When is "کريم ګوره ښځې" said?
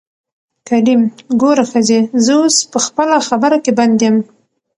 0.67-1.99